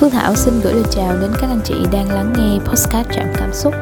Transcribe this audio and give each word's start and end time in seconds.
Phương 0.00 0.10
Thảo 0.10 0.34
xin 0.34 0.60
gửi 0.60 0.72
lời 0.72 0.84
chào 0.90 1.16
đến 1.20 1.30
các 1.40 1.50
anh 1.50 1.60
chị 1.64 1.74
đang 1.92 2.10
lắng 2.10 2.32
nghe 2.38 2.58
Postcard 2.64 3.10
Trạm 3.10 3.26
Cảm 3.36 3.52
Xúc. 3.52 3.74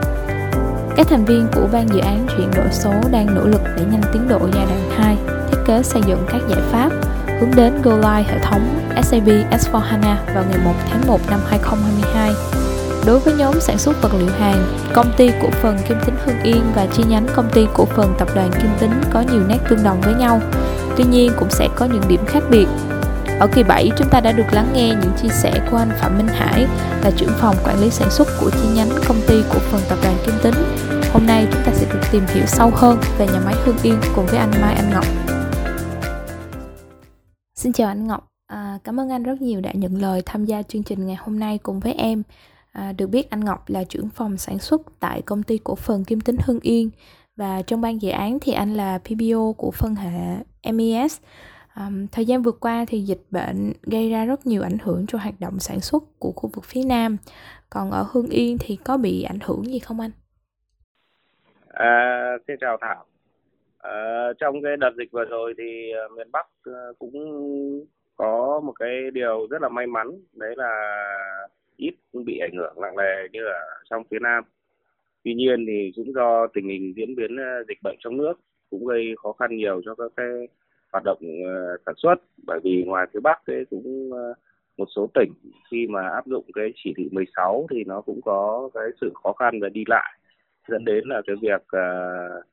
Các 0.96 1.06
thành 1.08 1.24
viên 1.24 1.46
của 1.54 1.68
ban 1.72 1.88
dự 1.88 1.98
án 1.98 2.26
chuyển 2.36 2.50
đổi 2.56 2.68
số 2.72 2.92
đang 3.12 3.34
nỗ 3.34 3.44
lực 3.44 3.60
để 3.76 3.84
nhanh 3.90 4.00
tiến 4.12 4.28
độ 4.28 4.38
giai 4.54 4.66
đoạn 4.66 4.90
2, 4.96 5.16
thiết 5.50 5.58
kế 5.66 5.82
xây 5.82 6.02
dựng 6.06 6.26
các 6.28 6.40
giải 6.48 6.60
pháp 6.72 6.90
hướng 7.40 7.50
đến 7.56 7.82
Go 7.82 7.96
Live 7.96 8.32
hệ 8.32 8.38
thống 8.38 8.80
SAP 9.02 9.24
S4HANA 9.50 10.16
vào 10.34 10.44
ngày 10.50 10.58
1 10.64 10.72
tháng 10.90 11.06
1 11.06 11.20
năm 11.30 11.40
2022. 11.46 12.32
Đối 13.06 13.18
với 13.18 13.34
nhóm 13.34 13.60
sản 13.60 13.78
xuất 13.78 14.02
vật 14.02 14.12
liệu 14.18 14.30
hàng, 14.38 14.66
công 14.94 15.12
ty 15.16 15.30
cổ 15.42 15.48
phần 15.62 15.78
Kim 15.88 15.98
Tính 16.06 16.14
Hương 16.24 16.42
Yên 16.42 16.62
và 16.74 16.86
chi 16.92 17.02
nhánh 17.08 17.26
công 17.34 17.50
ty 17.50 17.66
cổ 17.74 17.84
phần 17.84 18.14
tập 18.18 18.28
đoàn 18.34 18.50
Kim 18.52 18.70
Tính 18.80 19.00
có 19.12 19.20
nhiều 19.20 19.42
nét 19.48 19.58
tương 19.68 19.82
đồng 19.82 20.00
với 20.00 20.14
nhau. 20.14 20.40
Tuy 20.96 21.04
nhiên 21.04 21.32
cũng 21.38 21.50
sẽ 21.50 21.68
có 21.76 21.86
những 21.86 22.08
điểm 22.08 22.26
khác 22.26 22.42
biệt 22.50 22.66
ở 23.40 23.46
kỳ 23.54 23.62
7, 23.62 23.90
chúng 23.98 24.08
ta 24.10 24.20
đã 24.20 24.32
được 24.32 24.52
lắng 24.52 24.72
nghe 24.74 24.88
những 24.88 25.12
chia 25.22 25.28
sẻ 25.28 25.52
của 25.70 25.76
anh 25.76 25.90
Phạm 26.00 26.18
Minh 26.18 26.26
Hải 26.26 26.66
là 27.02 27.10
trưởng 27.16 27.32
phòng 27.40 27.56
quản 27.64 27.80
lý 27.80 27.90
sản 27.90 28.10
xuất 28.10 28.28
của 28.40 28.50
chi 28.50 28.68
nhánh 28.76 28.88
công 29.08 29.20
ty 29.28 29.34
cổ 29.52 29.58
phần 29.58 29.80
tập 29.88 29.98
đoàn 30.02 30.16
Kim 30.26 30.34
Tính. 30.42 30.54
Hôm 31.12 31.26
nay 31.26 31.46
chúng 31.52 31.62
ta 31.66 31.72
sẽ 31.72 31.86
được 31.92 32.00
tìm 32.12 32.22
hiểu 32.34 32.46
sâu 32.46 32.70
hơn 32.74 32.98
về 33.18 33.26
nhà 33.26 33.40
máy 33.44 33.54
Hương 33.64 33.76
Yên 33.82 34.00
cùng 34.14 34.26
với 34.26 34.38
anh 34.38 34.50
Mai 34.60 34.74
Anh 34.74 34.90
Ngọc. 34.90 35.04
Xin 37.54 37.72
chào 37.72 37.88
anh 37.88 38.06
Ngọc, 38.06 38.28
à, 38.46 38.78
cảm 38.84 39.00
ơn 39.00 39.08
anh 39.08 39.22
rất 39.22 39.42
nhiều 39.42 39.60
đã 39.60 39.72
nhận 39.74 40.00
lời 40.00 40.22
tham 40.26 40.44
gia 40.44 40.62
chương 40.62 40.82
trình 40.82 41.06
ngày 41.06 41.16
hôm 41.16 41.38
nay 41.38 41.58
cùng 41.58 41.80
với 41.80 41.92
em. 41.92 42.22
À, 42.72 42.92
được 42.92 43.06
biết 43.06 43.30
anh 43.30 43.44
Ngọc 43.44 43.64
là 43.66 43.84
trưởng 43.84 44.08
phòng 44.08 44.36
sản 44.36 44.58
xuất 44.58 44.80
tại 45.00 45.22
công 45.22 45.42
ty 45.42 45.58
cổ 45.64 45.74
phần 45.74 46.04
Kim 46.04 46.20
Tính 46.20 46.36
Hưng 46.44 46.60
Yên 46.60 46.90
và 47.36 47.62
trong 47.62 47.80
ban 47.80 48.02
dự 48.02 48.10
án 48.10 48.38
thì 48.40 48.52
anh 48.52 48.74
là 48.74 48.98
PBO 48.98 49.52
của 49.56 49.70
phân 49.70 49.94
hệ 49.94 50.36
MES 50.72 51.18
Um, 51.80 52.06
thời 52.12 52.24
gian 52.24 52.42
vừa 52.42 52.52
qua 52.52 52.84
thì 52.88 53.00
dịch 53.00 53.22
bệnh 53.30 53.72
gây 53.82 54.10
ra 54.10 54.24
rất 54.24 54.46
nhiều 54.46 54.62
ảnh 54.62 54.78
hưởng 54.82 55.04
cho 55.08 55.18
hoạt 55.18 55.34
động 55.40 55.58
sản 55.58 55.80
xuất 55.80 56.02
của 56.18 56.32
khu 56.32 56.50
vực 56.54 56.64
phía 56.64 56.80
Nam. 56.88 57.16
Còn 57.70 57.90
ở 57.90 58.06
Hương 58.12 58.30
Yên 58.30 58.56
thì 58.60 58.78
có 58.84 58.96
bị 58.96 59.22
ảnh 59.22 59.38
hưởng 59.42 59.64
gì 59.64 59.78
không 59.78 60.00
anh? 60.00 60.10
À, 61.68 62.30
xin 62.46 62.56
chào 62.60 62.76
Thảo. 62.80 63.04
À, 63.78 64.32
trong 64.38 64.62
cái 64.62 64.76
đợt 64.76 64.90
dịch 64.98 65.10
vừa 65.12 65.24
rồi 65.24 65.54
thì 65.58 65.90
ờ, 65.90 66.08
miền 66.16 66.28
Bắc 66.32 66.46
ờ, 66.64 66.92
cũng 66.98 67.14
có 68.16 68.60
một 68.64 68.72
cái 68.78 69.10
điều 69.12 69.46
rất 69.50 69.62
là 69.62 69.68
may 69.68 69.86
mắn 69.86 70.06
đấy 70.32 70.54
là 70.56 71.02
ít 71.76 71.94
bị 72.12 72.38
ảnh 72.38 72.56
hưởng 72.56 72.80
nặng 72.80 72.96
nề 72.96 73.28
như 73.32 73.40
ở 73.44 73.84
trong 73.90 74.02
phía 74.10 74.18
Nam. 74.18 74.44
Tuy 75.24 75.34
nhiên 75.34 75.64
thì 75.66 75.92
cũng 75.96 76.12
do 76.14 76.46
tình 76.54 76.68
hình 76.68 76.92
diễn 76.96 77.14
biến 77.16 77.36
dịch 77.68 77.78
bệnh 77.82 77.96
trong 77.98 78.16
nước 78.16 78.34
cũng 78.70 78.86
gây 78.86 79.14
khó 79.22 79.32
khăn 79.32 79.56
nhiều 79.56 79.82
cho 79.84 79.94
các 79.94 80.12
cái 80.16 80.26
hoạt 80.96 81.04
động 81.04 81.18
ờ, 81.46 81.76
sản 81.86 81.94
xuất 81.96 82.14
bởi 82.46 82.60
vì 82.64 82.84
ngoài 82.86 83.06
phía 83.14 83.20
Bắc 83.20 83.42
thì 83.46 83.54
cũng 83.70 84.10
ờ, 84.12 84.34
một 84.76 84.86
số 84.96 85.10
tỉnh 85.14 85.32
khi 85.70 85.86
mà 85.86 86.08
áp 86.08 86.26
dụng 86.26 86.44
cái 86.54 86.72
chỉ 86.84 86.94
thị 86.96 87.08
16 87.12 87.66
thì 87.70 87.84
nó 87.84 88.00
cũng 88.00 88.20
có 88.24 88.70
cái 88.74 88.84
sự 89.00 89.12
khó 89.22 89.32
khăn 89.32 89.60
về 89.60 89.68
đi 89.68 89.84
lại 89.86 90.18
dẫn 90.68 90.84
đến 90.84 91.04
là 91.08 91.22
cái 91.26 91.36
việc 91.42 91.62
uh, 91.62 92.44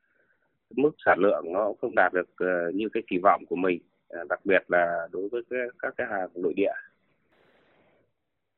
mức 0.76 0.90
sản 1.04 1.18
lượng 1.18 1.52
nó 1.52 1.72
không 1.80 1.94
đạt 1.94 2.12
được 2.12 2.28
uh, 2.44 2.74
như 2.74 2.88
cái 2.92 3.02
kỳ 3.06 3.18
vọng 3.18 3.44
của 3.48 3.56
mình 3.56 3.80
uh, 4.20 4.28
đặc 4.28 4.40
biệt 4.44 4.62
là 4.68 5.08
đối 5.12 5.28
với 5.28 5.42
cái, 5.50 5.60
các 5.78 5.94
cái 5.96 6.06
hàng 6.10 6.28
nội 6.34 6.52
địa. 6.56 6.72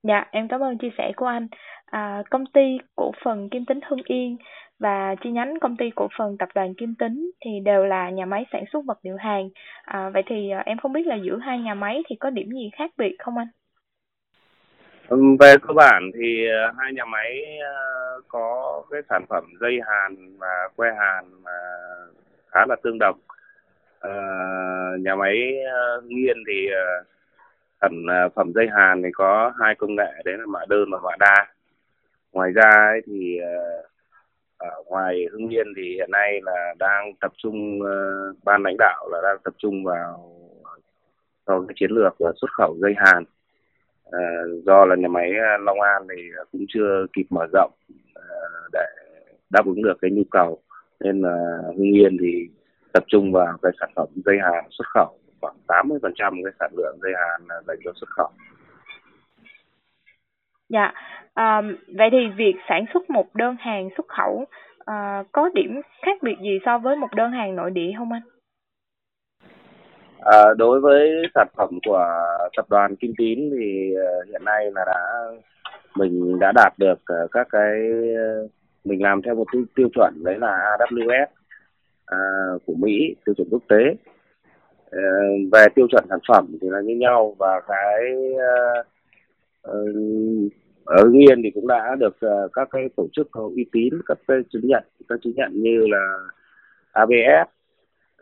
Dạ, 0.09 0.25
em 0.31 0.49
cảm 0.49 0.61
ơn 0.61 0.79
chia 0.79 0.91
sẻ 0.99 1.12
của 1.17 1.27
anh. 1.27 1.49
À, 1.87 2.23
công 2.31 2.47
ty 2.47 2.79
cổ 2.97 3.12
phần 3.25 3.49
Kim 3.49 3.65
Tính 3.65 3.81
Hưng 3.89 4.03
Yên 4.05 4.37
và 4.79 5.15
chi 5.21 5.31
nhánh 5.31 5.59
công 5.61 5.77
ty 5.77 5.91
cổ 5.95 6.09
phần 6.19 6.37
tập 6.39 6.48
đoàn 6.55 6.75
Kim 6.75 6.95
Tính 6.95 7.31
thì 7.45 7.51
đều 7.65 7.85
là 7.85 8.11
nhà 8.11 8.27
máy 8.27 8.45
sản 8.53 8.65
xuất 8.73 8.85
vật 8.87 8.98
liệu 9.03 9.17
hàng. 9.17 9.48
À, 9.83 10.11
vậy 10.15 10.23
thì 10.27 10.51
à, 10.51 10.63
em 10.67 10.79
không 10.79 10.93
biết 10.93 11.07
là 11.07 11.17
giữa 11.23 11.39
hai 11.43 11.59
nhà 11.59 11.75
máy 11.75 12.03
thì 12.09 12.17
có 12.21 12.31
điểm 12.31 12.51
gì 12.51 12.71
khác 12.79 12.91
biệt 12.98 13.17
không 13.19 13.35
anh? 13.39 13.47
Về 15.41 15.55
cơ 15.63 15.75
bản 15.75 16.11
thì 16.15 16.48
à, 16.48 16.73
hai 16.79 16.93
nhà 16.93 17.05
máy 17.05 17.43
à, 17.63 17.75
có 18.29 18.83
cái 18.91 19.01
sản 19.09 19.25
phẩm 19.29 19.45
dây 19.61 19.81
hàn 19.87 20.39
và 20.39 20.69
que 20.77 20.89
hàn 20.98 21.25
khá 22.51 22.67
là 22.69 22.77
tương 22.83 22.98
đồng. 22.98 23.19
À, 24.01 24.13
nhà 25.01 25.14
máy 25.14 25.36
à, 25.67 25.79
Nghiên 26.05 26.36
thì 26.48 26.69
sản 27.81 28.07
à, 28.11 28.29
phẩm 28.35 28.53
dây 28.55 28.67
hàn 28.77 29.03
thì 29.03 29.09
có 29.14 29.53
hai 29.61 29.75
công 29.75 29.95
nghệ, 29.97 30.13
đấy 30.25 30.35
là 30.39 30.47
mạ 30.47 30.61
đơn 30.69 30.89
và 30.92 30.98
mạ 31.05 31.17
đa. 31.19 31.47
Ngoài 32.33 32.53
ra 32.53 32.70
ấy 32.92 33.01
thì 33.07 33.39
à, 33.39 33.55
ở 34.59 34.83
ngoài 34.87 35.27
hưng 35.33 35.48
yên 35.48 35.67
thì 35.77 35.95
hiện 35.95 36.11
nay 36.11 36.41
là 36.42 36.75
đang 36.79 37.13
tập 37.20 37.33
trung 37.36 37.83
à, 37.86 37.95
ban 38.45 38.63
lãnh 38.63 38.77
đạo 38.79 39.09
là 39.13 39.20
đang 39.23 39.36
tập 39.45 39.55
trung 39.59 39.85
vào 39.85 40.33
cho 41.47 41.65
cái 41.69 41.75
chiến 41.81 41.91
lược 41.91 42.15
xuất 42.19 42.51
khẩu 42.53 42.77
dây 42.79 42.95
hàn. 42.97 43.25
Do 44.65 44.85
là 44.85 44.97
nhà 44.97 45.09
máy 45.09 45.33
Long 45.61 45.81
An 45.81 46.07
thì 46.11 46.23
cũng 46.53 46.65
chưa 46.69 47.07
kịp 47.13 47.27
mở 47.31 47.47
rộng 47.53 47.70
để 48.73 48.86
đáp 49.51 49.67
ứng 49.67 49.83
được 49.83 49.95
cái 50.01 50.11
nhu 50.11 50.23
cầu. 50.31 50.63
Nên 51.01 51.20
là 51.20 51.59
Hưng 51.67 51.97
Yên 51.97 52.17
thì 52.20 52.48
tập 52.92 53.05
trung 53.07 53.33
vào 53.33 53.59
cái 53.63 53.73
sản 53.81 53.91
phẩm 53.97 54.09
dây 54.25 54.39
hàn 54.42 54.65
xuất 54.70 54.85
khẩu 54.95 55.19
khoảng 55.67 55.89
80% 55.89 56.45
cái 56.45 56.52
sản 56.61 56.70
lượng 56.77 56.98
dây 57.02 57.12
hàn 57.17 57.48
dành 57.67 57.79
cho 57.84 57.92
xuất 57.95 58.08
khẩu. 58.08 58.30
Dạ, 60.68 60.92
À, 61.36 61.62
vậy 61.98 62.08
thì 62.12 62.18
việc 62.36 62.55
sản 62.68 62.84
xuất 62.95 63.11
một 63.11 63.34
đơn 63.34 63.56
hàng 63.61 63.89
xuất 63.96 64.08
khẩu 64.08 64.45
à, 64.85 65.24
có 65.33 65.51
điểm 65.55 65.80
khác 66.02 66.23
biệt 66.23 66.36
gì 66.42 66.58
so 66.64 66.79
với 66.79 66.96
một 66.96 67.08
đơn 67.17 67.30
hàng 67.30 67.56
nội 67.56 67.70
địa 67.70 67.92
không 67.98 68.12
anh? 68.12 68.23
À, 70.20 70.42
đối 70.56 70.80
với 70.80 71.11
sản 71.35 71.48
phẩm 71.56 71.79
của 71.86 72.05
tập 72.56 72.67
đoàn 72.70 72.96
Kim 72.96 73.12
Tín 73.18 73.51
thì 73.58 73.92
uh, 73.95 74.29
hiện 74.29 74.45
nay 74.45 74.70
là 74.74 74.85
đã 74.86 75.01
mình 75.96 76.39
đã 76.39 76.52
đạt 76.52 76.79
được 76.79 76.98
các 77.33 77.46
cái 77.51 77.73
mình 78.85 79.02
làm 79.02 79.23
theo 79.23 79.35
một 79.35 79.45
tiêu, 79.52 79.64
tiêu 79.74 79.89
chuẩn 79.95 80.14
đấy 80.24 80.39
là 80.39 80.77
AWS 80.79 81.27
uh, 81.27 82.62
của 82.67 82.74
Mỹ 82.79 83.14
tiêu 83.24 83.35
chuẩn 83.35 83.48
quốc 83.51 83.62
tế 83.68 83.95
Ờ, 84.96 85.02
về 85.52 85.67
tiêu 85.74 85.86
chuẩn 85.90 86.05
sản 86.08 86.18
phẩm 86.29 86.57
thì 86.61 86.68
là 86.70 86.80
như 86.80 86.95
nhau 86.95 87.36
và 87.39 87.61
cái 87.68 88.12
uh, 88.33 88.86
ở 90.84 91.02
Hưng 91.02 91.18
Yên 91.18 91.40
thì 91.42 91.51
cũng 91.51 91.67
đã 91.67 91.95
được 91.98 92.17
uh, 92.27 92.52
các 92.52 92.68
cái 92.70 92.89
tổ 92.96 93.06
chức 93.12 93.29
có 93.30 93.51
uy 93.56 93.67
tín 93.73 93.95
cấp 94.06 94.18
cái 94.29 94.36
chứng 94.52 94.67
nhận 94.67 94.85
các 95.08 95.18
chứng 95.23 95.33
nhận 95.36 95.51
như 95.52 95.86
là 95.86 96.18
ABS, 96.92 97.48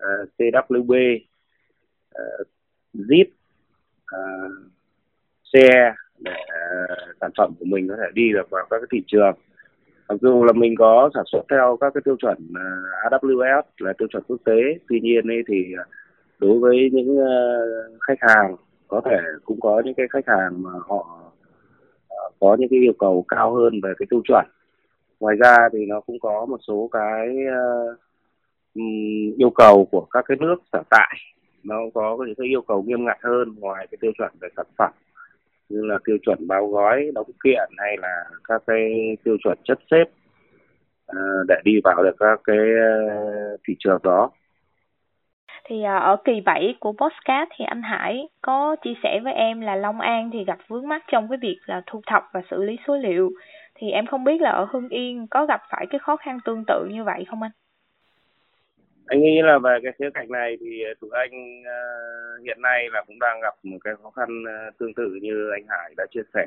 uh, 0.01 0.29
CWB, 0.39 1.19
uh, 2.15 2.47
ZIP, 2.95 3.27
uh, 4.17 4.53
để 6.19 6.33
uh, 6.33 7.17
sản 7.21 7.31
phẩm 7.37 7.55
của 7.59 7.65
mình 7.65 7.89
có 7.89 7.95
thể 7.97 8.07
đi 8.15 8.33
được 8.33 8.51
vào 8.51 8.67
các 8.71 8.79
cái 8.79 8.89
thị 8.91 9.03
trường. 9.07 9.35
Mặc 10.09 10.17
dù 10.21 10.45
là 10.45 10.53
mình 10.53 10.75
có 10.79 11.11
sản 11.15 11.25
xuất 11.33 11.43
theo 11.51 11.77
các 11.81 11.95
cái 11.95 12.03
tiêu 12.05 12.17
chuẩn 12.17 12.37
uh, 12.51 13.13
AWS 13.13 13.63
là 13.79 13.93
tiêu 13.99 14.09
chuẩn 14.09 14.23
quốc 14.27 14.41
tế 14.45 14.79
tuy 14.89 15.01
nhiên 15.01 15.31
ấy 15.31 15.43
thì 15.49 15.75
đối 16.39 16.59
với 16.59 16.91
những 16.93 17.19
uh, 17.19 18.01
khách 18.01 18.19
hàng 18.21 18.57
có 18.89 19.01
thể 19.05 19.17
cũng 19.45 19.61
có 19.61 19.83
những 19.85 19.95
cái 19.95 20.07
khách 20.11 20.27
hàng 20.27 20.63
mà 20.63 20.71
họ 20.89 21.21
ờ, 22.09 22.31
có 22.41 22.57
những 22.59 22.69
cái 22.69 22.79
yêu 22.79 22.93
cầu 22.99 23.25
cao 23.29 23.55
hơn 23.55 23.81
về 23.83 23.93
cái 23.99 24.07
tiêu 24.11 24.23
chuẩn. 24.25 24.45
Ngoài 25.21 25.37
ra 25.37 25.57
thì 25.73 25.87
nó 25.87 26.01
cũng 26.01 26.19
có 26.21 26.47
một 26.47 26.61
số 26.69 26.89
cái 26.93 27.29
uh, 27.29 27.99
yêu 29.39 29.51
cầu 29.51 29.89
của 29.91 30.07
các 30.11 30.25
cái 30.29 30.37
nước 30.41 30.57
sở 30.73 30.83
tại. 30.91 31.17
Nó 31.65 31.77
có 31.95 32.19
những 32.27 32.35
cái 32.35 32.47
yêu 32.47 32.63
cầu 32.63 32.83
nghiêm 32.83 33.05
ngặt 33.05 33.19
hơn 33.23 33.55
ngoài 33.59 33.87
cái 33.91 33.99
tiêu 34.01 34.13
chuẩn 34.19 34.33
về 34.41 34.49
sản 34.57 34.67
phẩm 34.79 34.93
như 35.69 35.85
là 35.85 35.99
tiêu 36.05 36.17
chuẩn 36.23 36.49
bao 36.49 36.67
gói 36.67 37.11
đóng 37.15 37.31
kiện 37.45 37.71
hay 37.77 37.97
là 38.01 38.25
các 38.45 38.63
cái 38.67 39.17
tiêu 39.25 39.37
chuẩn 39.45 39.59
chất 39.65 39.79
xếp 39.91 40.05
uh, 41.13 41.47
để 41.49 41.61
đi 41.65 41.81
vào 41.85 42.03
được 42.03 42.17
các 42.19 42.41
cái 42.45 42.57
uh, 42.57 43.61
thị 43.69 43.75
trường 43.79 44.01
đó 44.03 44.31
thì 45.65 45.83
à, 45.83 45.97
ở 45.97 46.17
kỳ 46.25 46.41
7 46.41 46.77
của 46.81 46.93
podcast 46.93 47.49
thì 47.59 47.65
anh 47.65 47.83
Hải 47.83 48.29
có 48.43 48.77
chia 48.85 48.95
sẻ 49.03 49.21
với 49.25 49.33
em 49.33 49.61
là 49.61 49.77
Long 49.77 50.01
An 50.01 50.31
thì 50.33 50.45
gặp 50.45 50.59
vướng 50.69 50.89
mắt 50.89 51.05
trong 51.13 51.29
cái 51.29 51.39
việc 51.43 51.59
là 51.67 51.83
thu 51.87 52.01
thập 52.07 52.23
và 52.33 52.41
xử 52.51 52.63
lý 52.63 52.77
số 52.87 52.97
liệu. 52.97 53.31
Thì 53.75 53.91
em 53.91 54.07
không 54.07 54.25
biết 54.25 54.41
là 54.41 54.51
ở 54.51 54.67
Hưng 54.71 54.89
Yên 54.89 55.27
có 55.31 55.47
gặp 55.47 55.61
phải 55.71 55.87
cái 55.91 55.99
khó 55.99 56.17
khăn 56.17 56.39
tương 56.45 56.65
tự 56.67 56.87
như 56.91 57.05
vậy 57.05 57.25
không 57.31 57.43
anh? 57.43 57.51
Anh 59.07 59.21
nghĩ 59.21 59.43
là 59.43 59.59
về 59.59 59.79
cái 59.83 59.93
khía 59.99 60.11
cạnh 60.15 60.31
này 60.31 60.57
thì 60.61 60.83
tụi 61.01 61.11
anh 61.13 61.63
à, 61.67 61.79
hiện 62.45 62.63
nay 62.63 62.89
là 62.93 63.03
cũng 63.07 63.19
đang 63.19 63.41
gặp 63.41 63.55
một 63.63 63.79
cái 63.85 63.95
khó 64.03 64.11
khăn 64.11 64.29
à, 64.47 64.71
tương 64.79 64.95
tự 64.95 65.19
như 65.23 65.51
anh 65.51 65.65
Hải 65.69 65.95
đã 65.97 66.07
chia 66.11 66.23
sẻ. 66.35 66.47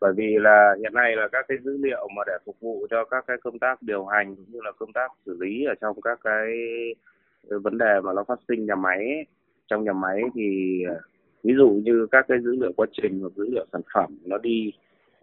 Bởi 0.00 0.12
vì 0.16 0.36
là 0.38 0.74
hiện 0.78 0.94
nay 0.94 1.16
là 1.16 1.28
các 1.32 1.44
cái 1.48 1.58
dữ 1.64 1.78
liệu 1.82 2.08
mà 2.16 2.22
để 2.26 2.32
phục 2.46 2.56
vụ 2.60 2.86
cho 2.90 3.04
các 3.04 3.24
cái 3.26 3.36
công 3.42 3.58
tác 3.58 3.82
điều 3.82 4.04
hành 4.04 4.36
cũng 4.36 4.44
như 4.48 4.58
là 4.64 4.72
công 4.78 4.92
tác 4.92 5.12
xử 5.26 5.36
lý 5.40 5.64
ở 5.64 5.74
trong 5.80 6.00
các 6.00 6.18
cái 6.24 6.46
vấn 7.48 7.78
đề 7.78 8.00
mà 8.04 8.12
nó 8.12 8.24
phát 8.28 8.38
sinh 8.48 8.66
nhà 8.66 8.74
máy 8.74 9.26
trong 9.66 9.84
nhà 9.84 9.92
máy 9.92 10.20
thì 10.34 10.78
ví 11.42 11.54
dụ 11.56 11.68
như 11.70 12.06
các 12.10 12.24
cái 12.28 12.38
dữ 12.44 12.56
liệu 12.60 12.72
quá 12.76 12.86
trình 13.02 13.20
hoặc 13.20 13.32
dữ 13.36 13.48
liệu 13.50 13.66
sản 13.72 13.80
phẩm 13.94 14.18
nó 14.24 14.38
đi 14.38 14.72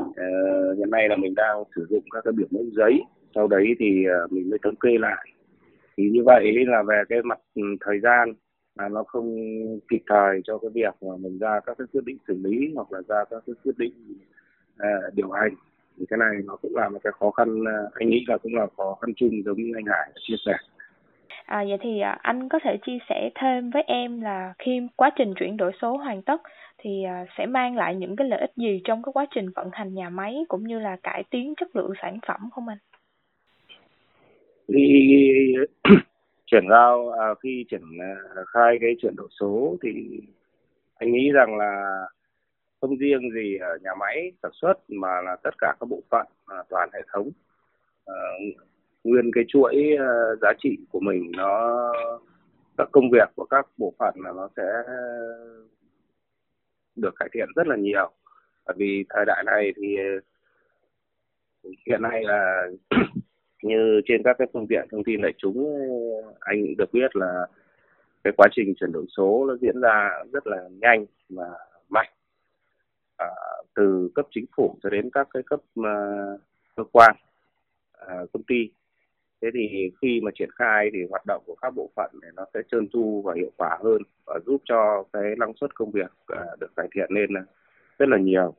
uh, 0.03 0.77
hiện 0.77 0.89
nay 0.91 1.09
là 1.09 1.15
mình 1.15 1.35
đang 1.35 1.63
sử 1.75 1.85
dụng 1.89 2.03
các 2.11 2.23
cái 2.23 2.31
biểu 2.37 2.47
mẫu 2.51 2.65
giấy 2.75 3.01
sau 3.35 3.47
đấy 3.47 3.75
thì 3.79 4.05
uh, 4.25 4.31
mình 4.31 4.49
mới 4.49 4.59
thống 4.63 4.75
kê 4.75 4.97
lại 4.97 5.27
thì 5.97 6.09
như 6.09 6.23
vậy 6.25 6.53
là 6.67 6.83
về 6.83 7.01
cái 7.09 7.21
mặt 7.23 7.39
ừ, 7.55 7.61
thời 7.81 7.99
gian 7.99 8.33
là 8.75 8.89
nó 8.89 9.03
không 9.03 9.37
kịp 9.89 10.01
thời 10.07 10.41
cho 10.43 10.57
cái 10.57 10.71
việc 10.73 10.93
mà 11.01 11.17
mình 11.19 11.37
ra 11.39 11.59
các 11.65 11.77
cái 11.77 11.87
quyết 11.93 12.05
định 12.05 12.17
xử 12.27 12.39
lý 12.43 12.71
hoặc 12.75 12.91
là 12.91 13.01
ra 13.07 13.23
các 13.29 13.43
cái 13.45 13.55
quyết 13.63 13.77
định 13.77 13.93
uh, 14.75 15.13
điều 15.13 15.31
hành 15.31 15.53
thì 15.97 16.05
cái 16.09 16.17
này 16.17 16.35
nó 16.45 16.55
cũng 16.55 16.75
là 16.75 16.89
một 16.89 16.99
cái 17.03 17.13
khó 17.19 17.31
khăn 17.31 17.61
uh, 17.61 17.93
anh 17.93 18.09
nghĩ 18.09 18.25
là 18.27 18.37
cũng 18.37 18.55
là 18.55 18.67
khó 18.77 18.97
khăn 19.01 19.13
chung 19.15 19.43
giống 19.45 19.57
như 19.57 19.71
anh 19.75 19.85
Hải 19.85 20.11
chia 20.27 20.35
sẻ. 20.45 20.53
À, 21.49 21.65
vậy 21.67 21.77
thì 21.81 21.99
à, 21.99 22.17
anh 22.21 22.49
có 22.49 22.59
thể 22.63 22.77
chia 22.85 22.97
sẻ 23.09 23.29
thêm 23.35 23.69
với 23.69 23.83
em 23.87 24.21
là 24.21 24.53
khi 24.59 24.81
quá 24.95 25.09
trình 25.15 25.33
chuyển 25.39 25.57
đổi 25.57 25.71
số 25.81 25.97
hoàn 25.97 26.21
tất 26.21 26.41
thì 26.77 27.03
à, 27.03 27.25
sẽ 27.37 27.45
mang 27.45 27.75
lại 27.75 27.95
những 27.95 28.15
cái 28.15 28.27
lợi 28.27 28.39
ích 28.39 28.51
gì 28.55 28.81
trong 28.83 29.03
cái 29.03 29.13
quá 29.13 29.25
trình 29.35 29.45
vận 29.55 29.69
hành 29.71 29.93
nhà 29.93 30.09
máy 30.09 30.37
cũng 30.47 30.63
như 30.63 30.79
là 30.79 30.97
cải 31.03 31.23
tiến 31.29 31.53
chất 31.57 31.75
lượng 31.75 31.91
sản 32.01 32.19
phẩm 32.27 32.49
không 32.51 32.67
anh? 32.67 32.77
Thì 34.67 35.05
chuyển 36.45 36.63
giao 36.69 37.09
à, 37.09 37.27
khi 37.43 37.65
triển 37.71 37.81
à, 38.01 38.41
khai 38.47 38.77
cái 38.81 38.95
chuyển 39.01 39.15
đổi 39.15 39.27
số 39.39 39.77
thì 39.83 40.19
anh 40.95 41.11
nghĩ 41.11 41.31
rằng 41.31 41.57
là 41.57 42.03
không 42.81 42.97
riêng 42.97 43.31
gì 43.33 43.57
ở 43.61 43.77
nhà 43.83 43.91
máy 43.99 44.31
sản 44.43 44.51
xuất 44.53 44.73
mà 44.89 45.21
là 45.21 45.35
tất 45.43 45.55
cả 45.57 45.73
các 45.79 45.85
bộ 45.89 45.99
phận 46.09 46.27
à, 46.45 46.57
toàn 46.69 46.89
hệ 46.93 47.01
thống 47.13 47.29
à, 48.05 48.15
nguyên 49.03 49.31
cái 49.33 49.43
chuỗi 49.47 49.95
ờ, 49.99 50.35
giá 50.41 50.53
trị 50.59 50.77
của 50.91 50.99
mình 50.99 51.31
nó 51.37 51.77
các 52.77 52.89
công 52.91 53.09
việc 53.11 53.29
của 53.35 53.45
các 53.45 53.67
bộ 53.77 53.93
phận 53.99 54.13
là 54.17 54.31
nó 54.35 54.49
sẽ 54.57 54.63
được 56.95 57.13
cải 57.19 57.29
thiện 57.33 57.47
rất 57.55 57.67
là 57.67 57.75
nhiều. 57.75 58.11
Bởi 58.65 58.75
vì 58.79 59.05
thời 59.09 59.25
đại 59.25 59.43
này 59.45 59.73
thì 59.75 59.97
ờ, 59.97 60.19
hiện 61.87 62.01
nay 62.01 62.23
là 62.23 62.67
như 63.63 64.01
trên 64.05 64.23
các 64.23 64.35
cái 64.39 64.47
phương 64.53 64.67
tiện 64.67 64.87
thông 64.91 65.03
tin 65.03 65.21
đại 65.21 65.33
chúng 65.37 65.57
anh 66.39 66.77
được 66.77 66.93
biết 66.93 67.15
là 67.15 67.47
cái 68.23 68.33
quá 68.37 68.47
trình 68.51 68.73
chuyển 68.79 68.91
đổi 68.91 69.05
số 69.17 69.45
nó 69.47 69.55
diễn 69.61 69.81
ra 69.81 70.09
rất 70.33 70.47
là 70.47 70.69
nhanh 70.81 71.05
và 71.29 71.49
mạnh. 71.89 72.09
À, 73.17 73.27
từ 73.75 74.09
cấp 74.15 74.27
chính 74.31 74.45
phủ 74.57 74.77
cho 74.83 74.89
đến 74.89 75.09
các 75.13 75.27
cái 75.33 75.43
cấp 75.45 75.59
uh, 75.79 76.41
cơ 76.75 76.83
quan 76.91 77.15
uh, 78.05 78.31
công 78.33 78.43
ty 78.43 78.69
thế 79.41 79.49
thì 79.53 79.91
khi 80.01 80.21
mà 80.23 80.31
triển 80.35 80.49
khai 80.55 80.89
thì 80.93 80.99
hoạt 81.09 81.21
động 81.27 81.43
của 81.45 81.55
các 81.61 81.69
bộ 81.75 81.89
phận 81.95 82.11
này 82.21 82.31
nó 82.35 82.45
sẽ 82.53 82.59
trơn 82.71 82.87
tru 82.89 83.21
và 83.25 83.33
hiệu 83.35 83.51
quả 83.57 83.77
hơn 83.83 84.01
và 84.25 84.39
giúp 84.45 84.61
cho 84.65 85.03
cái 85.13 85.35
năng 85.37 85.53
suất 85.53 85.75
công 85.75 85.91
việc 85.91 86.11
à, 86.27 86.45
được 86.59 86.75
cải 86.75 86.87
thiện 86.95 87.11
lên 87.11 87.37
à, 87.37 87.43
rất 87.99 88.09
là 88.09 88.17
nhiều. 88.17 88.53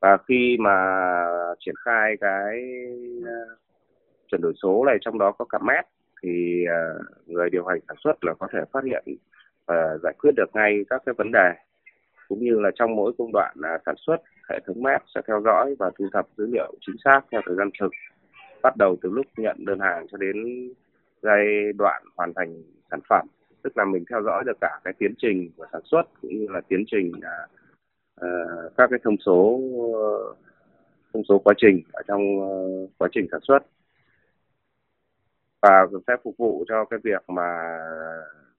Và 0.00 0.16
khi 0.28 0.56
mà 0.60 0.76
triển 1.58 1.74
khai 1.84 2.16
cái 2.20 2.62
à, 3.26 3.40
chuyển 4.30 4.40
đổi 4.40 4.52
số 4.62 4.84
này 4.84 4.98
trong 5.00 5.18
đó 5.18 5.32
có 5.32 5.44
cả 5.44 5.58
mét 5.58 5.84
thì 6.22 6.64
người 7.26 7.50
điều 7.50 7.66
hành 7.66 7.78
sản 7.88 7.96
xuất 8.04 8.24
là 8.24 8.34
có 8.34 8.48
thể 8.52 8.58
phát 8.72 8.84
hiện 8.84 9.04
và 9.66 9.98
giải 10.02 10.12
quyết 10.18 10.30
được 10.36 10.50
ngay 10.54 10.84
các 10.90 11.02
cái 11.06 11.14
vấn 11.18 11.32
đề. 11.32 11.52
Cũng 12.28 12.38
như 12.44 12.60
là 12.60 12.70
trong 12.74 12.96
mỗi 12.96 13.12
công 13.18 13.32
đoạn 13.32 13.56
sản 13.86 13.94
xuất, 13.98 14.16
hệ 14.50 14.60
thống 14.66 14.82
mét 14.82 15.02
sẽ 15.14 15.20
theo 15.26 15.42
dõi 15.44 15.74
và 15.78 15.90
thu 15.98 16.08
thập 16.12 16.26
dữ 16.36 16.46
liệu 16.52 16.74
chính 16.80 16.96
xác 17.04 17.20
theo 17.30 17.40
thời 17.46 17.56
gian 17.56 17.70
thực 17.80 17.90
bắt 18.62 18.74
đầu 18.76 18.96
từ 19.02 19.10
lúc 19.10 19.26
nhận 19.36 19.56
đơn 19.64 19.80
hàng 19.80 20.06
cho 20.10 20.18
đến 20.18 20.36
giai 21.22 21.72
đoạn 21.78 22.02
hoàn 22.16 22.34
thành 22.34 22.62
sản 22.90 23.00
phẩm. 23.08 23.26
Tức 23.62 23.76
là 23.76 23.84
mình 23.84 24.04
theo 24.10 24.22
dõi 24.22 24.44
được 24.46 24.56
cả 24.60 24.80
cái 24.84 24.92
tiến 24.98 25.14
trình 25.18 25.50
của 25.56 25.66
sản 25.72 25.80
xuất 25.84 26.02
cũng 26.22 26.30
như 26.30 26.46
là 26.50 26.60
tiến 26.68 26.84
trình 26.86 27.12
uh, 28.20 28.72
các 28.76 28.90
cái 28.90 28.98
thông 29.04 29.16
số 29.26 29.60
thông 31.12 31.24
số 31.28 31.38
quá 31.38 31.54
trình 31.56 31.82
ở 31.92 32.02
trong 32.08 32.22
uh, 32.38 32.90
quá 32.98 33.08
trình 33.12 33.26
sản 33.30 33.40
xuất. 33.42 33.58
Và 35.62 35.86
sẽ 36.06 36.16
phục 36.24 36.34
vụ 36.38 36.64
cho 36.68 36.84
cái 36.84 36.98
việc 37.04 37.22
mà 37.28 37.78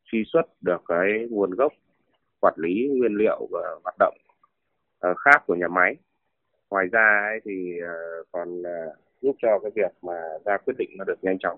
truy 0.06 0.24
xuất 0.34 0.46
được 0.62 0.82
cái 0.88 1.28
nguồn 1.30 1.52
gốc 1.52 1.74
quản 2.40 2.54
lý 2.58 2.90
nguyên 2.98 3.16
liệu 3.16 3.48
và 3.52 3.76
hoạt 3.84 3.96
động 4.00 4.18
uh, 5.08 5.18
khác 5.18 5.44
của 5.48 5.56
nhà 5.56 5.68
máy. 5.68 5.96
Ngoài 6.70 6.88
ra 6.92 7.30
ấy 7.32 7.40
thì 7.46 7.80
còn 8.32 8.62
giúp 9.24 9.36
cho 9.42 9.60
cái 9.60 9.72
việc 9.76 9.92
mà 10.02 10.14
ra 10.46 10.58
quyết 10.58 10.74
định 10.78 10.90
nó 10.98 11.04
được 11.08 11.20
nhanh 11.22 11.38
chóng. 11.40 11.58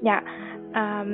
Dạ, 0.00 0.22
à, 0.72 1.04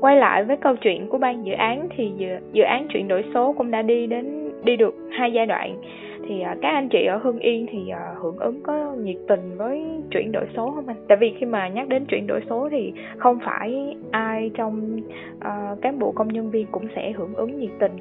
quay 0.00 0.16
lại 0.16 0.44
với 0.44 0.56
câu 0.56 0.76
chuyện 0.76 1.08
của 1.08 1.18
ban 1.18 1.46
dự 1.46 1.52
án 1.52 1.88
thì 1.96 2.12
dự, 2.16 2.26
dự 2.52 2.62
án 2.62 2.86
chuyển 2.88 3.08
đổi 3.08 3.24
số 3.34 3.54
cũng 3.58 3.70
đã 3.70 3.82
đi 3.82 4.06
đến 4.06 4.50
đi 4.64 4.76
được 4.76 4.94
hai 5.10 5.32
giai 5.32 5.46
đoạn 5.46 5.80
thì 6.28 6.40
à, 6.40 6.56
các 6.62 6.68
anh 6.68 6.88
chị 6.88 7.06
ở 7.06 7.16
Hưng 7.16 7.38
Yên 7.38 7.66
thì 7.72 7.90
à, 7.90 8.14
hưởng 8.22 8.38
ứng 8.38 8.62
có 8.62 8.94
nhiệt 8.98 9.16
tình 9.28 9.56
với 9.56 9.84
chuyển 10.10 10.32
đổi 10.32 10.46
số 10.56 10.72
không 10.74 10.86
anh? 10.86 10.96
Tại 11.08 11.18
vì 11.20 11.34
khi 11.40 11.46
mà 11.46 11.68
nhắc 11.68 11.88
đến 11.88 12.04
chuyển 12.04 12.26
đổi 12.26 12.40
số 12.50 12.68
thì 12.70 12.92
không 13.18 13.38
phải 13.44 13.96
ai 14.10 14.50
trong 14.54 15.00
uh, 15.36 15.82
cán 15.82 15.98
bộ 15.98 16.12
công 16.12 16.28
nhân 16.28 16.50
viên 16.50 16.66
cũng 16.72 16.86
sẽ 16.96 17.12
hưởng 17.12 17.34
ứng 17.34 17.60
nhiệt 17.60 17.70
tình. 17.80 17.92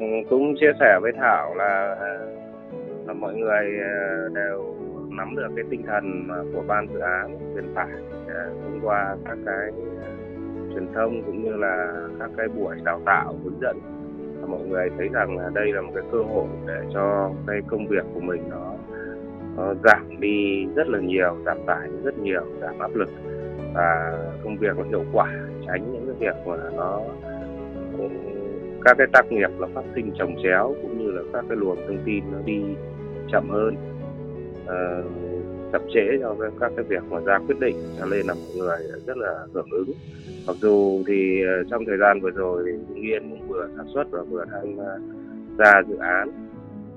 Ừ, 0.00 0.06
cũng 0.28 0.54
chia 0.60 0.72
sẻ 0.80 0.98
với 1.02 1.12
Thảo 1.12 1.54
là, 1.54 1.96
là 3.08 3.14
mọi 3.14 3.34
người 3.34 3.78
ờ, 3.80 4.28
đều 4.34 4.74
nắm 5.10 5.36
được 5.36 5.48
cái 5.56 5.64
tinh 5.70 5.82
thần 5.86 6.28
của 6.54 6.62
ban 6.66 6.86
dự 6.92 6.98
án 6.98 7.38
truyền 7.54 7.74
tải 7.74 7.88
ờ, 8.28 8.50
thông 8.62 8.80
qua 8.82 9.16
các 9.24 9.38
cái 9.46 9.70
ờ, 10.02 10.08
truyền 10.74 10.86
thông 10.94 11.22
cũng 11.22 11.44
như 11.44 11.56
là 11.56 11.92
các 12.18 12.30
cái 12.36 12.48
buổi 12.48 12.76
đào 12.84 13.00
tạo 13.06 13.34
hướng 13.44 13.60
dẫn. 13.60 13.80
Mọi 14.48 14.60
người 14.68 14.90
thấy 14.98 15.08
rằng 15.12 15.38
là 15.38 15.50
đây 15.54 15.72
là 15.72 15.80
một 15.80 15.92
cái 15.94 16.04
cơ 16.12 16.18
hội 16.18 16.46
để 16.66 16.80
cho 16.94 17.30
cái 17.46 17.60
công 17.68 17.86
việc 17.86 18.04
của 18.14 18.20
mình 18.20 18.42
nó, 18.50 18.74
nó 19.56 19.74
giảm 19.84 20.20
đi 20.20 20.66
rất 20.76 20.88
là 20.88 20.98
nhiều 20.98 21.36
giảm 21.46 21.58
tải 21.66 21.88
rất 22.02 22.18
nhiều 22.18 22.42
giảm 22.60 22.78
áp 22.78 22.94
lực. 22.94 23.08
Và 23.74 24.18
công 24.44 24.56
việc 24.56 24.78
nó 24.78 24.84
hiệu 24.84 25.04
quả 25.12 25.32
tránh 25.66 25.92
những 25.92 26.06
cái 26.06 26.16
việc 26.18 26.46
mà 26.46 26.56
nó 26.76 27.00
các 28.84 28.94
cái 28.98 29.06
tác 29.12 29.32
nghiệp 29.32 29.50
là 29.58 29.68
phát 29.74 29.84
sinh 29.94 30.12
trồng 30.18 30.34
chéo 30.42 30.74
cũng 30.82 30.98
như 30.98 31.10
là 31.10 31.22
các 31.32 31.44
cái 31.48 31.56
luồng 31.56 31.78
thông 31.86 31.98
tin 32.04 32.24
nó 32.32 32.38
đi 32.44 32.62
chậm 33.32 33.50
hơn. 33.50 33.76
Uh, 34.64 35.28
chậm 35.72 35.82
trễ 35.94 36.18
cho 36.20 36.36
các 36.60 36.72
cái 36.76 36.84
việc 36.84 37.02
mà 37.10 37.20
ra 37.20 37.38
quyết 37.38 37.60
định 37.60 37.76
cho 37.98 38.06
nên 38.06 38.26
là 38.26 38.34
mọi 38.34 38.56
người 38.58 38.78
rất 39.06 39.16
là 39.16 39.46
hưởng 39.54 39.70
ứng. 39.70 39.92
Mặc 40.46 40.56
dù 40.60 41.02
thì 41.06 41.42
ờ, 41.42 41.64
trong 41.70 41.84
thời 41.86 41.96
gian 41.98 42.20
vừa 42.20 42.30
rồi 42.30 42.62
thì 42.66 42.72
Hưng 42.88 43.02
Yên 43.02 43.30
cũng 43.30 43.48
vừa 43.48 43.68
sản 43.76 43.86
xuất 43.94 44.10
và 44.10 44.22
vừa 44.22 44.44
tham 44.50 44.76
gia 45.58 45.72
ờ, 45.72 45.82
dự 45.88 45.96
án. 45.96 46.30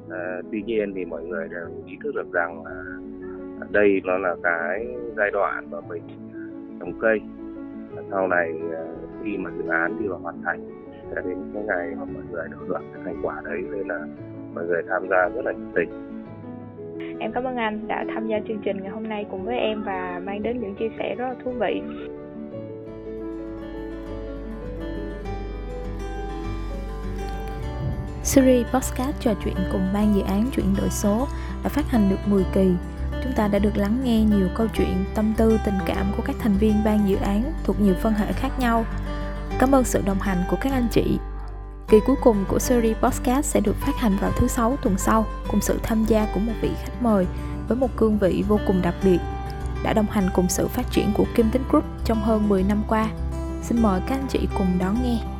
À, 0.09 0.41
tuy 0.51 0.61
nhiên 0.61 0.93
thì 0.95 1.05
mọi 1.05 1.23
người 1.23 1.47
đều 1.47 1.67
ý 1.85 1.97
thức 2.03 2.15
được 2.15 2.31
rằng 2.33 2.63
là 2.65 3.65
đây 3.69 4.01
nó 4.03 4.17
là 4.17 4.35
cái 4.43 4.95
giai 5.17 5.31
đoạn 5.31 5.67
mà 5.71 5.77
mình 5.89 6.01
trồng 6.79 6.99
cây. 6.99 7.19
Sau 8.11 8.27
này 8.27 8.53
khi 9.23 9.37
mà 9.37 9.51
dự 9.57 9.69
án 9.69 9.99
đi 9.99 10.07
vào 10.07 10.19
hoàn 10.19 10.41
thành 10.43 10.69
sẽ 11.09 11.21
đến 11.25 11.37
cái 11.53 11.63
ngày 11.63 11.95
mà 11.99 12.05
mọi 12.05 12.23
người 12.31 12.47
được 12.51 12.57
hưởng 12.67 12.83
cái 12.93 13.01
thành 13.05 13.19
quả 13.23 13.41
đấy 13.45 13.63
nên 13.71 13.87
là 13.87 14.05
mọi 14.53 14.65
người 14.65 14.81
tham 14.89 15.07
gia 15.09 15.29
rất 15.29 15.45
là 15.45 15.51
nhiệt 15.51 15.75
tình. 15.75 16.10
Em 17.21 17.31
cảm 17.31 17.43
ơn 17.43 17.55
anh 17.55 17.87
đã 17.87 18.05
tham 18.13 18.27
gia 18.27 18.37
chương 18.47 18.61
trình 18.65 18.77
ngày 18.81 18.91
hôm 18.91 19.09
nay 19.09 19.25
cùng 19.31 19.45
với 19.45 19.57
em 19.57 19.83
và 19.83 20.21
mang 20.23 20.43
đến 20.43 20.61
những 20.61 20.75
chia 20.75 20.89
sẻ 20.99 21.15
rất 21.15 21.27
là 21.27 21.35
thú 21.43 21.51
vị. 21.51 21.81
Series 28.23 28.67
podcast 28.73 29.19
trò 29.19 29.33
chuyện 29.43 29.55
cùng 29.71 29.81
ban 29.93 30.15
dự 30.15 30.21
án 30.21 30.45
chuyển 30.55 30.65
đổi 30.77 30.89
số 30.89 31.27
đã 31.63 31.69
phát 31.69 31.85
hành 31.89 32.09
được 32.09 32.19
10 32.25 32.45
kỳ. 32.53 32.71
Chúng 33.23 33.33
ta 33.35 33.47
đã 33.47 33.59
được 33.59 33.77
lắng 33.77 33.97
nghe 34.03 34.23
nhiều 34.23 34.47
câu 34.55 34.67
chuyện, 34.73 35.05
tâm 35.15 35.33
tư, 35.37 35.59
tình 35.65 35.77
cảm 35.85 36.05
của 36.17 36.23
các 36.25 36.35
thành 36.39 36.53
viên 36.59 36.73
ban 36.85 37.09
dự 37.09 37.17
án 37.17 37.43
thuộc 37.63 37.81
nhiều 37.81 37.93
phân 37.93 38.13
hệ 38.13 38.33
khác 38.33 38.51
nhau. 38.59 38.85
Cảm 39.59 39.75
ơn 39.75 39.83
sự 39.83 40.01
đồng 40.05 40.19
hành 40.19 40.37
của 40.49 40.57
các 40.61 40.73
anh 40.73 40.87
chị 40.91 41.17
Kỳ 41.91 41.99
cuối 41.99 42.15
cùng 42.21 42.45
của 42.47 42.59
series 42.59 42.97
podcast 42.97 43.45
sẽ 43.45 43.59
được 43.59 43.75
phát 43.75 43.97
hành 43.97 44.17
vào 44.21 44.31
thứ 44.37 44.47
sáu 44.47 44.77
tuần 44.81 44.97
sau, 44.97 45.25
cùng 45.47 45.61
sự 45.61 45.79
tham 45.83 46.05
gia 46.05 46.27
của 46.33 46.39
một 46.39 46.53
vị 46.61 46.69
khách 46.83 47.01
mời 47.01 47.25
với 47.67 47.77
một 47.77 47.87
cương 47.97 48.17
vị 48.17 48.43
vô 48.47 48.59
cùng 48.67 48.81
đặc 48.81 48.95
biệt, 49.03 49.17
đã 49.83 49.93
đồng 49.93 50.05
hành 50.09 50.29
cùng 50.33 50.49
sự 50.49 50.67
phát 50.67 50.91
triển 50.91 51.13
của 51.17 51.25
Kim 51.35 51.49
Tính 51.51 51.63
Group 51.69 51.83
trong 52.05 52.21
hơn 52.21 52.49
10 52.49 52.63
năm 52.63 52.83
qua. 52.87 53.09
Xin 53.63 53.81
mời 53.81 54.01
các 54.07 54.15
anh 54.15 54.27
chị 54.29 54.47
cùng 54.57 54.77
đón 54.79 54.95
nghe. 55.03 55.30